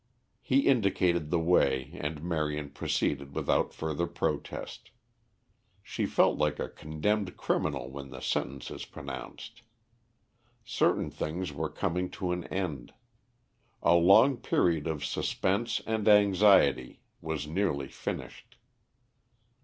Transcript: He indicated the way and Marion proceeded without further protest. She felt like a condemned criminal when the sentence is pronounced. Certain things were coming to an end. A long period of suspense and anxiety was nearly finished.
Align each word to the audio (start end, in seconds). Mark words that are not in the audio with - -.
He 0.41 0.61
indicated 0.61 1.29
the 1.29 1.37
way 1.37 1.91
and 2.01 2.23
Marion 2.23 2.71
proceeded 2.71 3.35
without 3.35 3.71
further 3.71 4.07
protest. 4.07 4.89
She 5.83 6.07
felt 6.07 6.39
like 6.39 6.59
a 6.59 6.69
condemned 6.69 7.37
criminal 7.37 7.87
when 7.91 8.09
the 8.09 8.19
sentence 8.19 8.71
is 8.71 8.83
pronounced. 8.83 9.61
Certain 10.65 11.11
things 11.11 11.53
were 11.53 11.69
coming 11.69 12.09
to 12.17 12.31
an 12.31 12.45
end. 12.45 12.95
A 13.83 13.93
long 13.93 14.37
period 14.37 14.87
of 14.87 15.05
suspense 15.05 15.81
and 15.85 16.07
anxiety 16.07 17.01
was 17.21 17.45
nearly 17.45 17.87
finished. 17.87 18.57